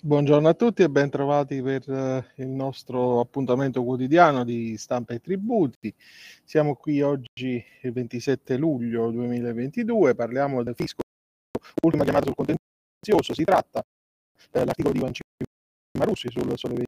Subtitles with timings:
[0.00, 5.18] Buongiorno a tutti e ben trovati per eh, il nostro appuntamento quotidiano di stampa e
[5.18, 5.92] tributi.
[6.44, 11.00] Siamo qui oggi il 27 luglio 2022, parliamo del fisco,
[11.82, 13.82] ultima chiamata sul contenzioso, si tratta
[14.52, 15.28] dell'articolo di Vancini
[15.98, 16.84] Marussi sul Sole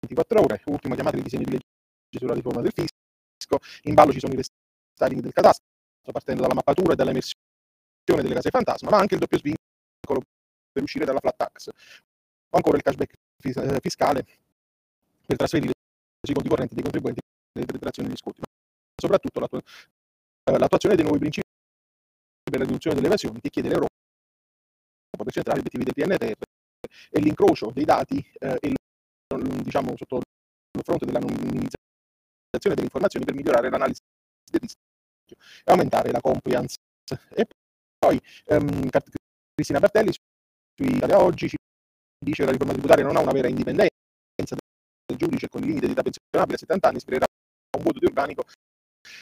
[0.00, 4.20] 24 ore, ultima chiamata di disegno di legge sulla riforma del fisco, in ballo ci
[4.20, 5.66] sono i restyling del cadastro,
[6.10, 7.42] partendo dalla mappatura e dall'emersione
[8.06, 10.22] delle case fantasma, ma anche il doppio svincolo
[10.72, 11.70] per uscire dalla flat tax
[12.50, 13.12] o ancora il cashback
[13.42, 14.24] eh, fiscale
[15.26, 15.72] per trasferire
[16.22, 17.20] sui conti correnti dei contribuenti
[17.52, 18.46] le detrazioni degli sconti, ma
[19.00, 21.46] soprattutto eh, l'attuazione dei nuovi principi
[22.50, 23.86] per la riduzione delle evasioni che chiede l'Europa
[25.10, 26.42] per centrare gli obiettivi del PNRR
[27.10, 28.74] e l'incrocio dei dati eh, e
[29.62, 31.76] diciamo sotto il fronte dell'anonimizzazione
[32.60, 34.00] delle informazioni per migliorare l'analisi
[34.50, 36.76] del rischio e aumentare la compliance.
[37.30, 37.46] E
[37.98, 38.88] poi ehm,
[39.54, 40.22] Cristina Bertelli su
[40.84, 41.56] Italia Oggi ci
[42.18, 43.94] dice che la riforma tributaria non ha una vera indipendenza
[45.06, 47.26] del giudice con il limite di età pensionabile a 70 anni, ispirerà
[47.76, 48.44] un voto di organico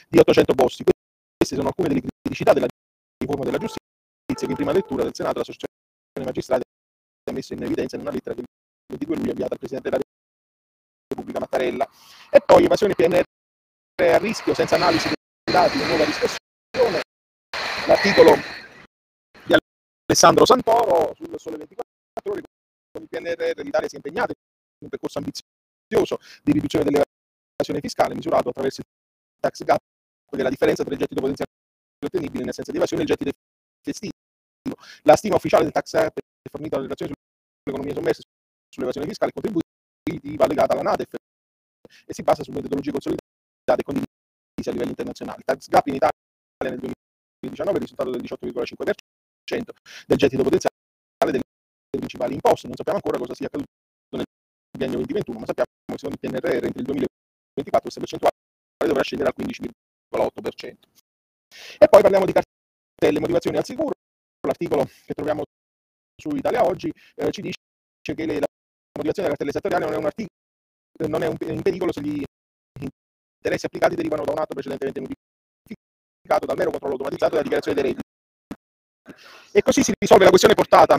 [0.08, 0.84] di 800 posti.
[0.84, 2.66] Queste sono alcune delle criticità della
[3.18, 6.62] riforma della giustizia che in prima lettura del Senato l'associazione magistrati
[7.28, 8.44] ha messo in evidenza in una lettera del
[8.88, 10.02] 22 luglio inviata al Presidente della
[11.08, 11.88] Repubblica Mattarella.
[12.30, 13.22] E poi evasione PNR
[14.02, 17.00] a rischio senza analisi dei dati e nuova discussione.
[17.86, 18.34] L'articolo
[19.44, 19.54] di
[20.06, 22.42] Alessandro Santoro sul Sole 24 ore
[23.02, 28.48] il PNRR l'Italia si è impegnata in un percorso ambizioso di riduzione dell'evasione fiscale misurato
[28.50, 28.86] attraverso il
[29.40, 29.80] tax gap,
[30.30, 31.50] che è la differenza tra il gettito potenziale
[32.04, 33.30] ottenibile in assenza di evasione e il gettito
[33.82, 34.12] festivo.
[35.02, 37.12] La stima ufficiale del tax gap è fornita dalle relazioni
[37.62, 38.22] sull'economia sommersa
[38.68, 41.14] sull'evasione fiscale e contributiva legata alla NADEF
[42.04, 43.24] e si basa su metodologie consolidate
[43.64, 45.38] e condivise a livello internazionale.
[45.38, 46.12] Il tax gap in Italia
[46.64, 49.62] nel 2019 è risultato del 18,5%
[50.06, 50.75] del gettito potenziale
[51.98, 52.66] principali imposte.
[52.66, 53.70] Non sappiamo ancora cosa sia accaduto
[54.16, 54.24] nel
[54.76, 58.34] biennio 2021, ma sappiamo che secondo il PNRR entro il 2024 questa percentuale
[58.86, 60.76] dovrà scendere al 15,8%.
[61.78, 63.94] E poi parliamo di cartelle motivazioni al sicuro.
[64.46, 65.42] L'articolo che troviamo
[66.16, 67.56] su Italia Oggi eh, ci dice
[68.02, 68.46] che le, la
[68.96, 70.34] motivazione della cartella settoriale non è un articolo
[71.08, 72.22] non è un, in pericolo se gli
[73.36, 77.90] interessi applicati derivano da un atto precedentemente modificato dal mero controllo automatizzato della dichiarazione dei
[77.90, 78.08] redditi.
[79.52, 80.98] E così si risolve la questione portata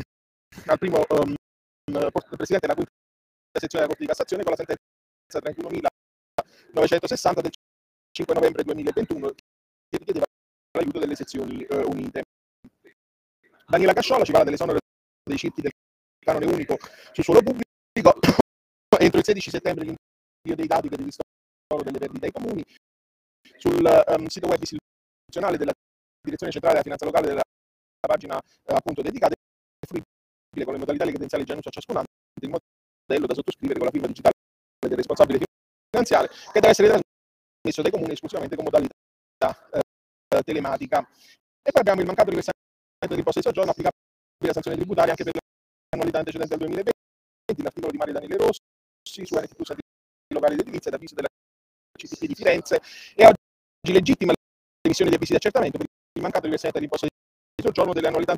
[0.66, 1.36] al primo um,
[1.86, 2.92] presidente della quinta
[3.60, 4.82] sezione della Corte di Cassazione con la sentenza
[6.74, 7.52] 31.960 del
[8.12, 10.26] 5 novembre 2021 che richiedeva
[10.78, 12.24] l'aiuto delle sezioni uh, unite.
[13.66, 14.80] Daniela Casciola ci parla dell'esonero
[15.24, 15.72] dei circhi del
[16.20, 16.78] canone unico
[17.12, 18.20] sul suolo pubblico
[19.00, 22.64] entro il 16 settembre l'invio dei dati per il ristoro delle perdite ai comuni
[23.58, 25.72] sul um, sito web istituzionale della
[26.22, 27.42] Direzione Centrale della Finanza Locale della
[28.00, 29.36] pagina uh, appunto dedicata
[30.64, 32.08] con le modalità credenziali già annunciate a ciascun anno
[32.42, 34.36] il modello da sottoscrivere con la firma digitale
[34.80, 35.40] del responsabile
[35.90, 41.00] finanziario che deve essere trasmesso dai comuni esclusivamente con modalità eh, telematica.
[41.00, 45.24] E poi abbiamo il mancato riversamento di imposte di soggiorno applicabile a sanzioni tributarie anche
[45.24, 45.42] per le
[45.90, 48.60] annualità antecedenti al 2020, l'articolo di Mario Daniele Rossi
[49.26, 49.74] su NT Plus
[50.34, 51.28] locali di edilizia d'avviso della
[51.98, 52.82] CTP di Firenze
[53.16, 54.34] e oggi legittima
[54.82, 57.08] l'emissione di avvisi di accertamento per il mancato riversamento di imposte
[57.56, 58.36] di soggiorno delle annualità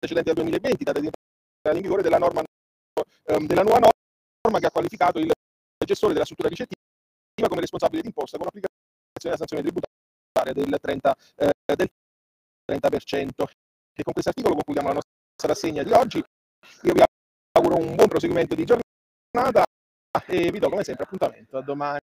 [0.00, 1.06] antecedenti al 2020, data di
[1.68, 2.42] in vigore della, norma,
[3.24, 3.90] ehm, della nuova
[4.42, 5.30] norma che ha qualificato il
[5.84, 6.80] gestore della struttura ricettiva
[7.48, 8.80] come responsabile d'imposta con applicazione
[9.20, 11.14] della sanzione tributaria del 30%.
[11.36, 11.90] Eh, del
[12.64, 13.46] 30%.
[13.92, 16.18] E con questo articolo concludiamo la nostra rassegna di oggi.
[16.82, 17.02] Io vi
[17.52, 19.64] auguro un buon proseguimento di giornata
[20.26, 22.00] e vi do come sempre appuntamento a domani.